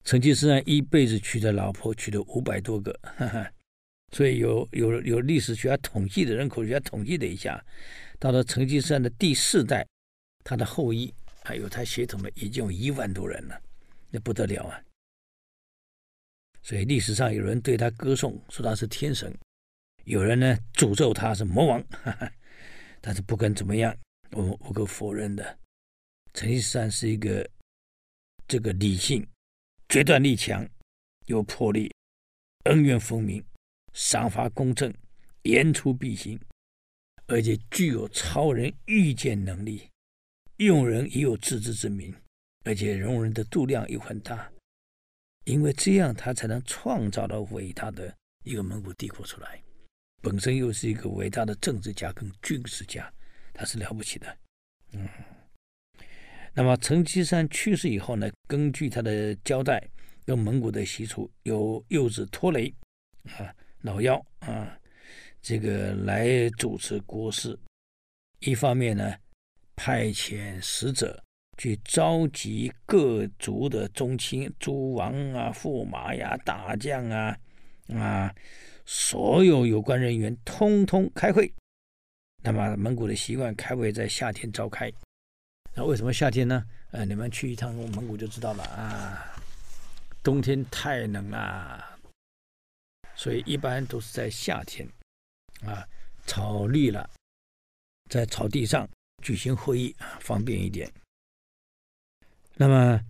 [0.05, 3.51] 成吉思汗一辈子娶的老婆娶了五百多个，哈哈，
[4.13, 7.61] 所以有有有历史学家统计的人口学家统计了一下，
[8.21, 9.85] 到了成吉思汗的第四代，
[10.45, 11.13] 他的后裔
[11.43, 13.61] 还有他血统的已经有一万多人了。
[14.15, 14.81] 那不得了啊！
[16.63, 19.29] 所以历史上有人对他歌颂，说他是天神；
[20.05, 21.83] 有人呢诅咒他是魔王。
[21.89, 22.33] 哈哈，
[23.01, 23.93] 但是不管怎么样，
[24.31, 25.59] 我们无可否认的，
[26.33, 27.45] 成吉思汗是一个
[28.47, 29.27] 这个理性、
[29.89, 30.65] 决断力强、
[31.27, 31.93] 有魄力、
[32.67, 33.45] 恩怨分明、
[33.95, 34.95] 赏罚公正、
[35.43, 36.41] 言出必行，
[37.27, 39.91] 而且具有超人预见能力，
[40.59, 42.15] 用人也有自知之明。
[42.65, 44.51] 而且容人的度量又很大，
[45.45, 49.63] 因为这样他才能创造了伟大的一个蒙古帝国出来。
[50.23, 53.13] 本身又是一个伟大的政治家跟军事家，
[53.53, 54.37] 他是了不起的。
[54.93, 55.07] 嗯，
[56.55, 59.87] 那么成吉思汗去世以后呢，根据他的交代，
[60.25, 62.75] 用蒙古的习俗，由幼子拖雷
[63.25, 64.79] 啊老幺啊
[65.43, 67.59] 这个来主持国事。
[68.39, 69.15] 一方面呢，
[69.77, 71.23] 派遣使者。
[71.57, 77.39] 去召集各族的宗亲、诸王啊、驸马呀、大将啊，
[77.89, 78.35] 啊，
[78.85, 81.53] 所有有关人员通通开会。
[82.43, 84.93] 那么蒙古的习惯，开会在夏天召开。
[85.75, 86.65] 那为什么夏天呢？
[86.91, 89.35] 呃，你们去一趟蒙古就知道了啊。
[90.23, 91.99] 冬天太冷了，
[93.15, 94.89] 所以一般都是在夏天，
[95.65, 95.87] 啊，
[96.27, 97.09] 草绿了，
[98.11, 98.89] 在草地上
[99.23, 100.91] 举行会议啊，方便一点。
[102.57, 103.01] 那么，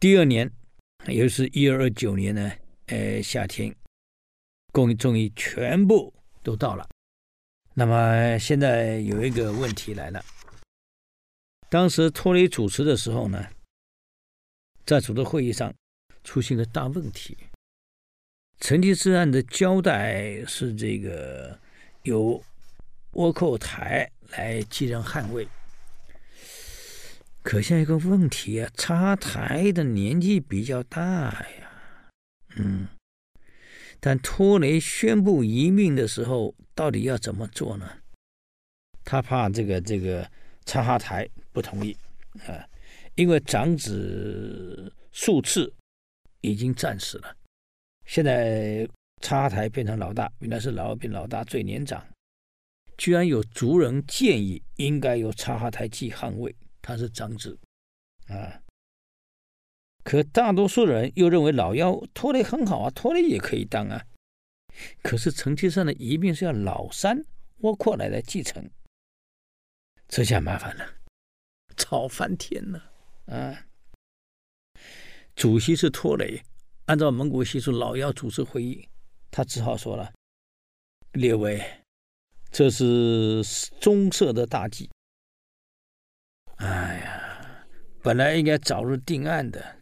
[0.00, 0.50] 第二年，
[1.06, 2.50] 也就是一二二九年呢，
[2.86, 3.74] 呃，夏天，
[4.72, 6.88] 公终于全部都到了。
[7.74, 10.24] 那么现在有一个问题来了，
[11.68, 13.46] 当时托雷主持的时候呢，
[14.86, 15.72] 在主的会议上
[16.24, 17.36] 出现了大问题。
[18.58, 21.56] 成吉思汗的交代是这个
[22.04, 22.42] 由
[23.12, 25.46] 倭寇台来继任汗位。
[27.48, 32.10] 可现一个问题啊，插台的年纪比较大呀，
[32.56, 32.86] 嗯，
[33.98, 37.90] 但托雷宣布遗命的时候，到底要怎么做呢？
[39.02, 40.30] 他怕这个这个
[40.66, 41.96] 插哈台不同意
[42.46, 42.68] 啊，
[43.14, 45.72] 因为长子数次
[46.42, 47.34] 已经战死了，
[48.04, 48.86] 现在
[49.22, 52.06] 插台变成老大，原来是老二变老大，最年长，
[52.98, 56.54] 居然有族人建议应该由插哈台继汗位。
[56.80, 57.58] 他是长子，
[58.28, 58.62] 啊，
[60.04, 64.04] 可大多数人又认为老幺托雷很好啊，托雷也可以当啊。
[65.02, 67.24] 可是成吉思汗的遗命是要老三
[67.58, 68.70] 窝阔来来继承，
[70.06, 70.94] 这下麻烦了，
[71.76, 72.92] 吵翻天了
[73.26, 73.66] 啊！
[75.34, 76.42] 主席是拖雷，
[76.86, 78.88] 按照蒙古习俗，老幺主持会议，
[79.30, 80.12] 他只好说了
[81.14, 81.60] ：“列位，
[82.50, 83.42] 这是
[83.80, 84.88] 棕色的大忌。
[86.56, 87.66] 哎呀，
[88.02, 89.76] 本来应该早日定案的，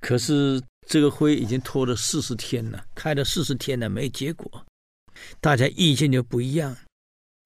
[0.00, 4.66] 可是这个会已经拖了四十天了，开了四十天了，没结果，
[5.40, 6.76] 大家意见就不一样，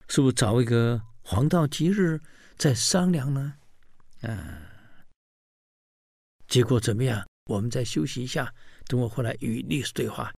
[0.07, 2.19] 是不是找一个黄道吉日
[2.57, 3.55] 再商量呢？”
[4.21, 4.63] 啊。
[6.47, 7.27] 结果怎么样？
[7.49, 8.53] 我们再休息一下，
[8.87, 10.33] 等我回来与历史对话。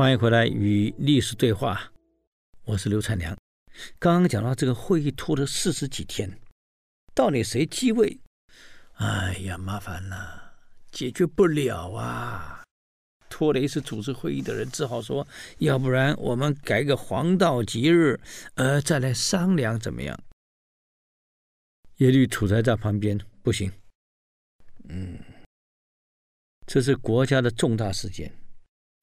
[0.00, 1.92] 欢迎回来与历史对话，
[2.64, 3.36] 我是刘灿良。
[3.98, 6.40] 刚刚讲到这个会议拖了四十几天，
[7.14, 8.18] 到底谁继位？
[8.94, 10.54] 哎呀，麻烦了，
[10.90, 12.64] 解决不了啊！
[13.28, 18.18] 拖雷是主持会议的人，只好说，要不然我们改个黄道吉日，
[18.54, 20.18] 呃，再来商量怎么样？
[21.96, 23.70] 耶律楚材在旁边，不行，
[24.88, 25.18] 嗯，
[26.66, 28.32] 这是国家的重大事件。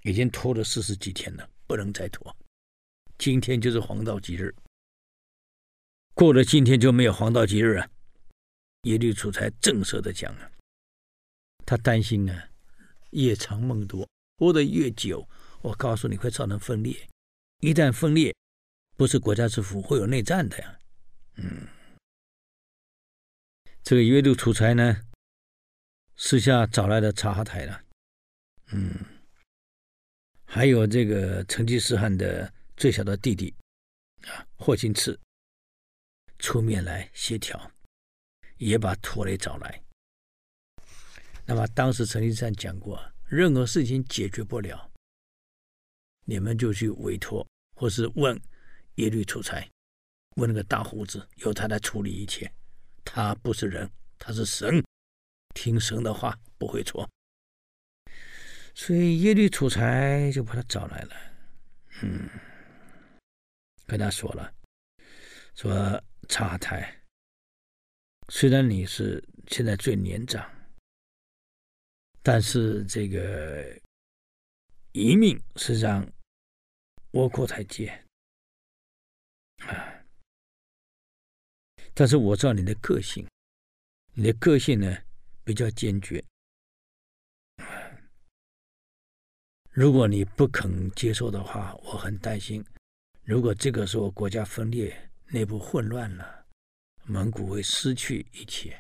[0.04, 2.36] 已经拖了四十几天了，不能再拖。
[3.18, 4.54] 今天就是黄道吉日，
[6.14, 7.90] 过了今天就没有黄道吉日啊！
[8.84, 10.52] 耶律楚材正色的讲啊，
[11.66, 12.50] 他担心、啊，
[13.10, 14.08] 夜长梦多，
[14.38, 15.28] 拖得越久，
[15.62, 16.96] 我告诉你会造成分裂。
[17.62, 18.34] 一旦分裂，
[18.96, 20.80] 不是国家之福，会有内战的呀。
[21.38, 21.68] 嗯，
[23.84, 25.02] 这个耶律楚材呢，
[26.16, 27.84] 私下找来了察哈台了，
[28.68, 29.17] 嗯。
[30.50, 33.54] 还有这个成吉思汗的最小的弟弟
[34.24, 35.20] 啊，霍金次
[36.40, 37.70] 出面来协调，
[38.58, 39.84] 也把拖雷找来。
[41.46, 44.90] 那么当时成吉思汗讲过，任何事情解决不了，
[46.26, 48.40] 你们就去委托或是问
[48.96, 49.70] 耶律楚材，
[50.38, 52.50] 问那个大胡子，由他来处理一切。
[53.04, 54.82] 他不是人，他是神，
[55.54, 57.08] 听神的话不会错。
[58.80, 61.16] 所以耶律楚材就把他找来了，
[62.04, 62.30] 嗯，
[63.88, 64.54] 跟他说了，
[65.56, 67.02] 说察台，
[68.30, 70.48] 虽然你是现在最年长，
[72.22, 73.66] 但是这个
[74.92, 76.08] 遗命是让
[77.14, 77.90] 窝阔台接
[79.58, 80.06] 啊。
[81.96, 83.28] 但是我知道你的个性，
[84.14, 84.96] 你的个性呢
[85.44, 86.24] 比较坚决。
[89.78, 92.66] 如果你不肯接受的话，我很担心。
[93.24, 96.46] 如果这个时候国家分裂、内部混乱了，
[97.04, 98.76] 蒙古会失去一切。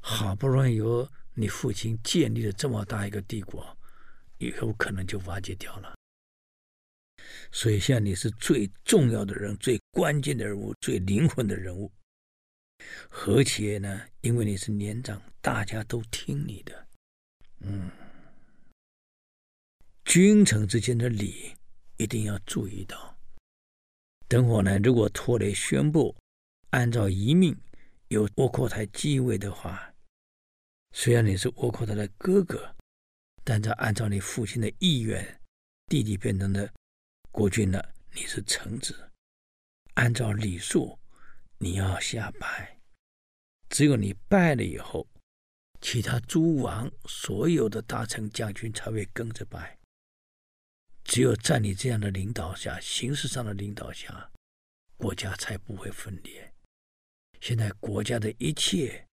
[0.00, 3.64] 好不容易由你父亲建立了这么大一个帝国，
[4.38, 5.94] 也有可能就瓦解掉了。
[7.52, 11.88] 所以现在你是最重要的人、最关键的人物、最灵魂的人物。
[13.28, 16.88] 而且呢，因为你是年长，大家都听你的。
[17.60, 17.88] 嗯。
[20.14, 21.56] 君臣之间的礼
[21.96, 23.18] 一定要注意到。
[24.28, 26.14] 等会呢，如果拖雷宣布
[26.70, 27.60] 按照遗命
[28.10, 29.92] 由窝阔台继位的话，
[30.92, 32.76] 虽然你是窝阔台的哥哥，
[33.42, 35.40] 但是按照你父亲的意愿，
[35.88, 36.72] 弟弟变成了
[37.32, 39.10] 国君了，你是臣子，
[39.94, 40.96] 按照礼数，
[41.58, 42.78] 你要下拜。
[43.68, 45.08] 只有你拜了以后，
[45.80, 49.76] 其他诸王所有的大臣将军才会跟着拜。
[51.04, 54.30] 只有在你这样的领导下，形式上的领导下，
[54.96, 56.52] 国家才不会分裂。
[57.40, 59.06] 现在国家的一切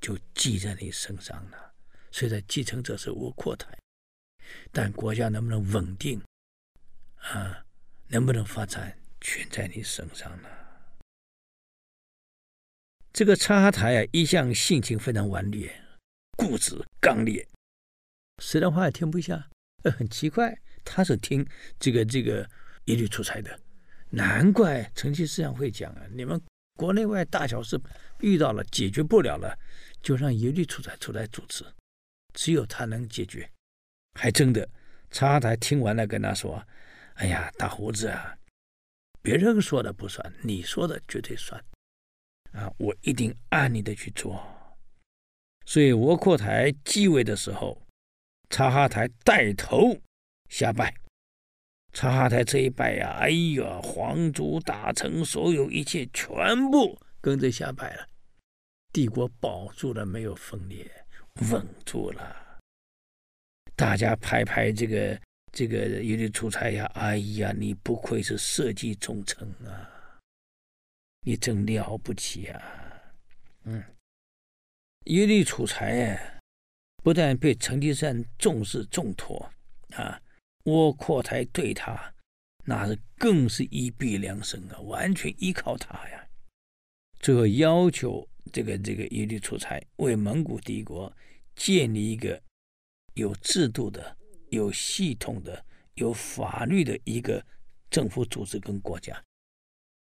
[0.00, 1.74] 就记在你身上了。
[2.10, 3.76] 虽然继承者是窝阔台，
[4.70, 6.22] 但国家能不能稳定，
[7.16, 7.64] 啊，
[8.08, 10.50] 能不能发展，全在你身上了。
[13.12, 15.82] 这个察哈台啊，一向性情非常顽劣、
[16.36, 17.48] 固执、刚烈，
[18.42, 19.50] 谁的话也听不下，
[19.82, 20.60] 呃很奇怪。
[20.90, 21.46] 他是听
[21.78, 22.48] 这个这个
[22.86, 23.60] 耶律楚材的，
[24.08, 26.40] 难怪成吉思汗会讲啊，你们
[26.76, 27.78] 国内外大小事
[28.20, 29.54] 遇到了解决不了了，
[30.00, 31.62] 就让耶律楚材出来主持，
[32.32, 33.48] 只有他能解决。
[34.18, 34.66] 还真的，
[35.10, 36.66] 察哈台听完了跟他说
[37.16, 38.34] ：“哎呀，大胡子啊，
[39.20, 41.62] 别人说的不算，你说的绝对算
[42.52, 44.42] 啊，我一定按你的去做。”
[45.66, 47.86] 所以窝阔台继位的时候，
[48.48, 50.00] 察哈台带头。
[50.48, 50.94] 下拜。
[51.92, 58.06] 察哈台这一拜呀，哎呀，皇族大臣所有一切全部跟着下拜了，
[58.92, 60.88] 帝国保住了，没有分裂，
[61.50, 62.60] 稳住了。
[63.74, 65.20] 大家拍拍这个
[65.50, 69.88] 这个耶律楚材呀，哎呀，你不愧是社稷重臣啊，
[71.22, 72.62] 你真了不起啊！
[73.64, 73.82] 嗯，
[75.06, 76.40] 耶律楚材呀，
[77.02, 79.50] 不但被成吉思汗重视重托
[79.94, 80.20] 啊。
[80.64, 82.14] 窝阔台对他，
[82.64, 86.28] 那是更是一臂两生啊，完全依靠他呀。
[87.20, 91.12] 最后要求这个这个耶律楚材为蒙古帝国
[91.56, 92.40] 建立一个
[93.14, 94.16] 有制度的、
[94.50, 97.44] 有系统的、有法律的一个
[97.90, 99.20] 政府组织跟国家。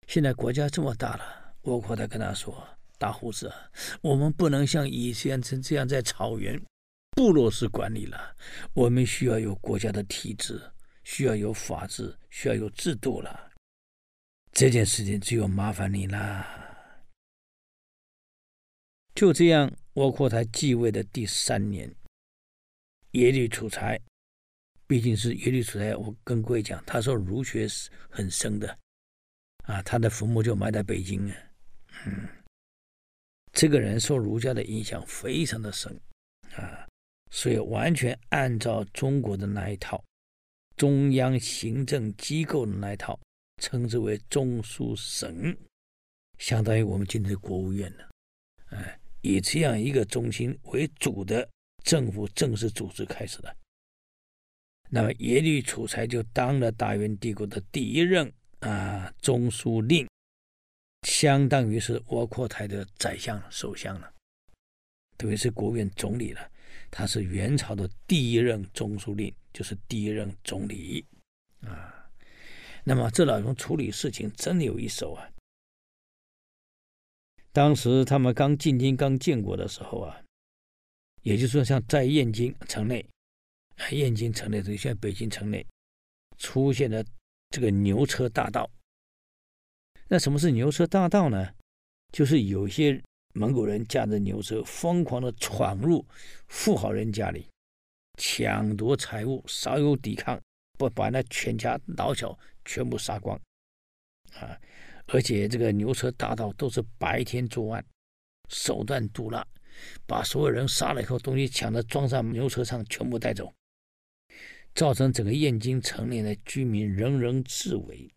[0.08, 2.66] 现在国家这么大了，窝阔台跟他说
[3.00, 3.52] ：“大胡子，
[4.02, 6.62] 我们不能像以前这样在草原。”
[7.18, 8.38] 部落式管理了，
[8.76, 10.62] 我们需要有国家的体制，
[11.04, 13.52] 需要有法治，需要有制度了。
[14.52, 16.46] 这件事情只有麻烦你了。
[19.16, 21.92] 就这样，窝阔台继位的第三年，
[23.14, 24.00] 耶律楚材，
[24.86, 28.78] 毕竟是耶律楚材，我跟各位讲，他说儒学是很深的，
[29.64, 31.36] 啊，他的坟墓就埋在北京啊。
[32.06, 32.30] 嗯，
[33.54, 36.00] 这个人受儒家的影响非常的深，
[36.56, 36.86] 啊。
[37.30, 40.04] 所以，完全按照中国的那一套，
[40.76, 43.20] 中央行政机构的那一套，
[43.62, 45.56] 称之为中书省，
[46.38, 48.04] 相当于我们今天的国务院呢。
[48.68, 51.48] 哎，以这样一个中心为主的
[51.84, 53.56] 政府正式组织开始的。
[54.90, 60.08] 那么，耶律楚材就当了大元帝国的第一任啊中书令，
[61.06, 64.14] 相当于是窝阔台的宰相、首相了，
[65.18, 66.52] 等于是国务院总理了。
[66.90, 71.06] 他是元朝的第一任中书令，就是第一任总理
[71.62, 72.10] 啊。
[72.84, 75.30] 那么这老兄处理事情真的有一手啊。
[77.52, 80.22] 当时他们刚进京、刚建国的时候啊，
[81.22, 83.06] 也就是说，像在燕京城内，
[83.92, 85.66] 燕京城内，就像北京城内，
[86.38, 87.04] 出现了
[87.50, 88.70] 这个牛车大盗。
[90.08, 91.54] 那什么是牛车大盗呢？
[92.12, 93.02] 就是有些。
[93.34, 96.04] 蒙古人驾着牛车，疯狂地闯入
[96.48, 97.48] 富豪人家里，
[98.18, 100.42] 抢夺财物，稍有抵抗，
[100.78, 103.40] 不把那全家老小全部杀光，
[104.34, 104.60] 啊！
[105.08, 107.86] 而且这个牛车大盗都是白天作案，
[108.50, 109.48] 手段毒辣，
[110.08, 113.54] 把所有人杀了以后，东西抢着装上牛车上，全部带走，
[114.74, 118.12] 造成整个燕京城内的居民人人自危。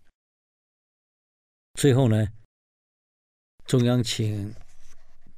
[1.75, 2.27] 最后呢，
[3.67, 4.55] 中央请。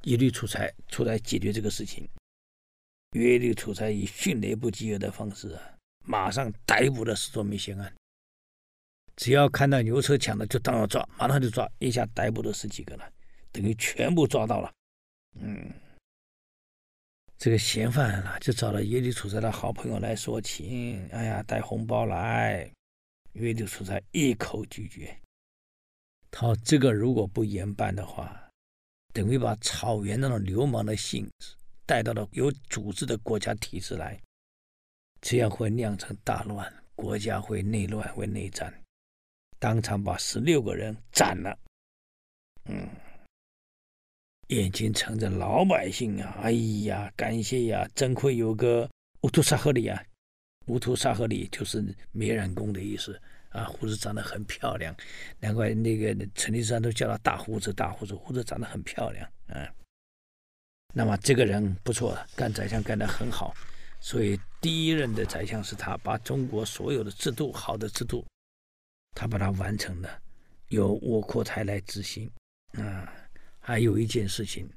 [0.03, 2.07] 耶律楚材出来解决这个事情。
[3.13, 5.61] 耶律楚材以迅雷不及掩耳的方式啊，
[6.03, 7.93] 马上逮捕了十多名嫌案。
[9.15, 13.07] 只要看到牛车抢了，就当要抓，马上就抓，一下逮捕了十几个了，
[13.51, 14.73] 等于全部抓到了。
[15.39, 15.71] 嗯，
[17.37, 21.07] 这个嫌犯啊，就找了耶律楚材的好朋友来说情。
[21.11, 22.69] 哎呀，带红包来。
[23.33, 25.15] 耶律楚材一口拒绝。
[26.31, 28.42] 他说这个如果不严办的话。
[29.13, 31.55] 等于把草原那种流氓的性质
[31.85, 34.19] 带到了有组织的国家体制来，
[35.21, 38.73] 这样会酿成大乱，国家会内乱，会内战。
[39.59, 41.57] 当场把十六个人斩了。
[42.65, 42.89] 嗯，
[44.47, 46.51] 燕京城的老百姓啊，哎
[46.85, 48.89] 呀，感谢呀，真亏有个
[49.21, 50.03] 乌图沙赫里啊，
[50.65, 53.21] 乌图沙赫里就是没染工的意思。
[53.53, 54.95] 啊，胡子长得很漂亮，
[55.39, 59.29] 难怪那个成吉思汗都叫他大胡子，大胡子，胡子长得很漂亮。
[59.47, 59.71] 啊，
[60.91, 63.53] 那么这个人不错，干宰相干得很好，
[63.99, 68.25] 所以第一任的宰相是他，把中国所有的制度，好的制度，
[69.15, 70.21] 他把它完成了，
[70.69, 72.27] 由窝阔台来执行。
[72.79, 73.13] 啊，
[73.59, 74.67] 还有一件事情，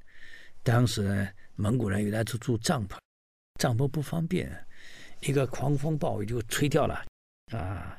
[0.62, 2.98] 当时呢，蒙古人原来是住帐篷，
[3.58, 4.54] 帐篷不方便，
[5.22, 7.06] 一个狂风暴雨就吹掉了。
[7.56, 7.98] 啊。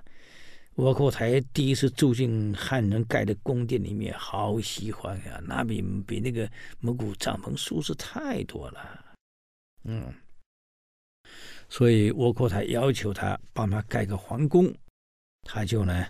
[0.78, 5.41] 窝阔台第一次住进汉人盖的宫殿里面，好喜欢呀！
[5.43, 6.47] 那比比那个
[6.80, 9.05] 蒙古帐篷舒适太多了。
[9.86, 10.13] 嗯，
[11.67, 14.71] 所以窝阔台要求他帮他盖个皇宫，
[15.41, 16.05] 他就呢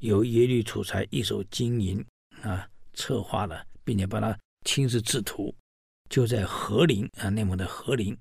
[0.00, 2.04] 由耶律楚材一手经营
[2.42, 5.54] 啊，策划了，并且帮他亲自制图，
[6.10, 8.14] 就在和林啊，内蒙的和林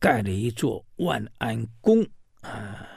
[0.00, 2.06] 盖了一座万安宫
[2.42, 2.92] 啊。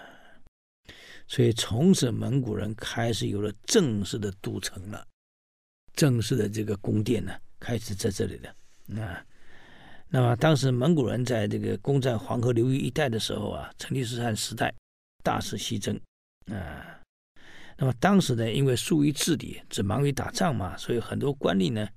[1.30, 5.08] 所以从此蒙古人开始有了正式的都城了，
[5.94, 9.24] 正式的这个宫殿呢，开始在这里了啊。
[10.08, 14.74] 那么当时蒙古人在这个攻占黄河流域一带的时候啊，成吉思汗时代
[15.24, 15.96] 大肆西征
[16.48, 17.00] 啊。
[17.78, 21.88] 那么当时呢，因为疏于治理，只忙于打仗嘛，所以很多官吏呢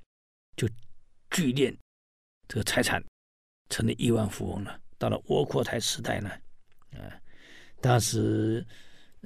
[0.56, 0.68] 就
[1.30, 1.74] 聚敛
[2.46, 3.02] 这个财产，
[3.70, 4.78] 成了亿万富翁了。
[4.98, 6.30] 到了窝阔台时代呢，
[6.92, 7.16] 啊，
[7.80, 8.64] 当时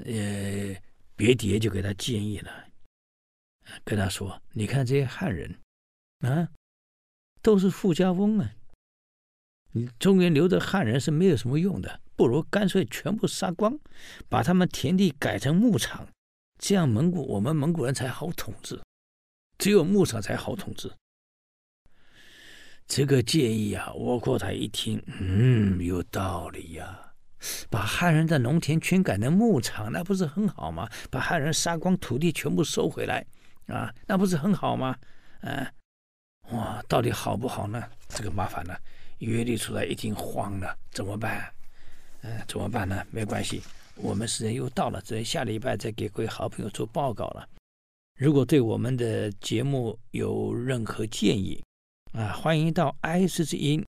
[0.05, 0.76] 呃
[1.16, 2.68] 别迭就给他建议了，
[3.84, 5.59] 跟他说：“你看这些汉人
[6.20, 6.49] 啊，
[7.42, 8.55] 都是富家翁啊，
[9.72, 13.78] 你中原留着汉人是没有什么用的，不如干脆全部杀光，
[14.28, 16.09] 把他们田地改成牧场。”
[16.59, 18.80] 这样蒙古我们蒙古人才好统治，
[19.59, 20.90] 只有牧场才好统治。
[22.86, 27.12] 这个建议啊，窝阔台一听，嗯，有道理呀、
[27.70, 30.89] 把汉人的农田全改成牧场，那不是很好吗？
[31.11, 33.24] 把汉人杀光，土地全部收回来，
[33.66, 34.97] 啊，那不是很好吗？
[35.41, 35.70] 啊，
[36.51, 37.82] 哇，到底好不好呢？
[38.09, 38.78] 这个麻烦了。
[39.18, 41.51] 约立出来一听慌了，怎么办？
[42.22, 43.05] 嗯、怎么办呢？
[43.11, 43.62] 没关系。
[43.95, 47.49] 我们时间又到了，只能下礼拜再给各位好朋友做报告了。
[48.18, 51.62] 如果对我们的节目有任何建议
[52.12, 53.84] 啊，欢迎到 IC 之音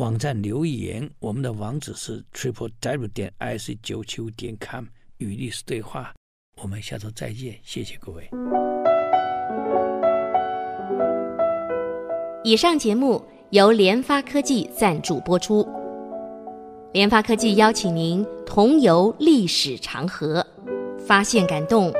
[0.00, 1.08] 网站留言。
[1.18, 4.86] 我们的网址是 triple w 点 ic 九七五点 com
[5.18, 6.14] 与历史对话。
[6.62, 8.28] 我们下周再见，谢谢各位。
[12.42, 15.68] 以上节目由联发科技赞助播出。
[16.94, 20.44] 联发科技邀请您同游历史长河，
[21.06, 21.92] 发现感动，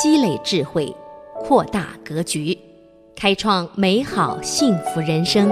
[0.00, 0.94] 积累智慧，
[1.40, 2.56] 扩大格局，
[3.16, 5.50] 开创美好幸福人生。